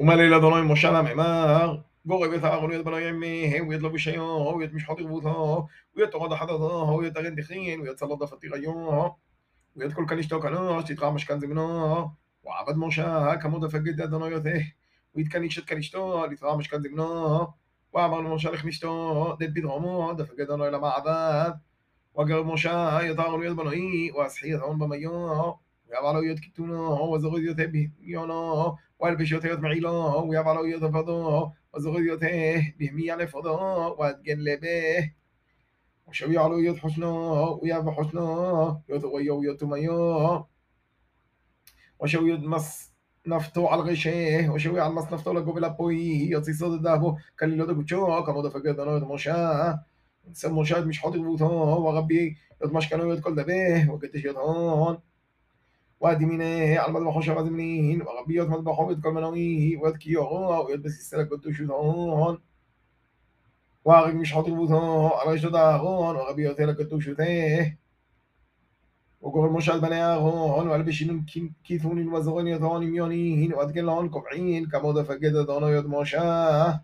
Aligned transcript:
ומלא 0.00 0.22
לאדוני 0.22 0.72
משה 0.72 0.90
למאמר 0.90 1.76
גורב 2.06 2.32
את 2.32 2.44
הארון 2.44 2.70
ואת 2.70 2.84
בנו 2.84 2.98
ימיהם 2.98 3.68
ואת 3.68 3.82
לבושיו 3.82 4.56
ואת 4.60 4.72
משחות 4.72 5.00
רבותו 5.00 5.66
ואת 5.96 6.10
תורת 6.10 6.32
החדתו 6.32 6.98
ואת 7.02 7.16
הרן 7.16 7.34
דחין 7.34 7.80
ואת 7.80 7.96
צלות 7.96 8.18
דפתיריו 8.18 9.08
ואת 9.76 9.92
כל 9.92 10.04
כנישתו 10.08 10.40
קנוש 10.40 10.84
תתרע 10.84 11.10
משכן 11.10 11.40
זמנו 11.40 12.08
ועבד 12.44 12.76
משה 12.76 13.36
כמות 13.40 13.60
דפגד 13.60 14.00
אדוני 14.00 14.26
יותה 14.26 14.50
ויתקניש 15.14 15.58
את 15.58 15.64
כנישתו 15.64 16.26
לתרע 16.30 16.56
משכן 16.56 16.82
זמנו 16.82 17.46
ואמר 17.94 18.20
למשה 18.20 18.50
לכנישתו 18.50 19.36
דד 19.38 19.54
פדרומו 19.54 20.12
דפגד 20.12 20.40
אדוני 20.40 20.70
למעבד 20.72 21.50
וגרב 22.18 22.46
משה 22.46 22.98
יתר 23.02 23.44
יד 23.44 23.56
בנוי 23.56 24.10
ואסחי 24.10 24.54
יתרון 24.54 24.78
במיו 24.78 25.10
ويابالو 25.95 26.21
يد 26.23 26.39
كتونا 26.39 27.17
كتونو 27.17 27.37
يد 27.37 27.61
بيانا 27.61 28.75
والبش 28.99 29.31
يد 29.31 29.45
يد 29.45 29.59
معيلا 29.59 30.15
ويبالو 30.15 30.65
يد 30.65 30.85
فضا 30.87 31.53
وزغود 31.73 32.03
يد 32.03 32.19
بهمي 32.79 33.11
على 33.11 33.29
وادجن 33.99 34.39
لبه 34.39 35.11
وشو 36.07 36.31
يعلو 36.31 36.59
يد 36.59 36.77
حسنا 36.77 37.07
ويابا 37.61 37.91
حسنا 37.91 38.81
يد 38.89 39.05
غيا 39.05 39.31
ويد 39.31 39.57
تميا 39.57 40.45
وشو 41.99 42.27
يد 42.27 42.43
مص 42.43 42.91
نفتو 43.27 43.67
على 43.67 43.81
الغشيه 43.81 44.49
وشوي 44.49 44.79
على 44.79 44.89
المص 44.89 45.13
نفتو 45.13 45.33
لقو 45.33 45.51
بلا 45.51 45.67
بوي 45.67 46.31
يد 46.31 46.43
صد 46.51 46.81
دابو 46.81 47.17
كان 47.39 47.57
لو 47.57 47.65
دكوتشو 47.65 48.23
كما 48.23 48.41
دفق 48.41 48.71
دانو 48.71 48.97
يتمشى 48.97 49.33
نسمو 50.29 50.63
شاد 50.63 50.87
مش 50.87 50.99
حاطط 50.99 51.17
بوتو 51.17 51.45
وغبي 51.85 52.25
يد 52.25 52.35
يتمشى 52.63 52.89
كانو 52.89 53.13
دبه 53.15 53.91
وكتش 53.91 54.25
يد 54.25 54.35
هون 54.35 54.97
هون 56.01 56.11
وادي 56.11 56.25
مينه 56.25 56.79
على 56.79 56.93
مذبحه 56.93 57.21
شغز 57.21 57.47
منين؟ 57.47 58.01
وغبيات 58.01 58.47
مذبحه 58.47 58.93
كل 58.93 59.09
منويه 59.09 59.77
واد 59.77 59.97
كيوغو 59.97 60.65
ويد 60.67 60.81
بس 60.83 60.99
السلك 60.99 61.29
قدوش 61.31 61.61
هون. 61.61 62.39
واغق 63.85 64.13
مش 64.13 64.33
حاطر 64.33 64.53
بوثو 64.53 65.07
على 65.07 65.39
شدا 65.39 65.59
هون 65.59 66.15
وغبيات 66.15 66.61
لك 66.61 66.77
قدوش 66.77 67.09
ته. 67.09 67.77
وقول 69.21 69.51
مشال 69.51 69.81
بني 69.81 70.03
هون 70.03 70.67
ولا 70.67 70.83
بشين 70.83 71.25
كيثون 71.63 72.07
وزغن 72.13 72.47
يثون 72.47 72.85
ميونين. 72.85 73.53
واد 73.53 73.71
كل 73.71 73.89
هون 73.89 74.09
كبعين 74.09 74.65
كمود 74.69 75.01
فقد 75.01 75.45
دانا 75.47 75.69
يد 75.69 75.85
مشاه 75.85 76.83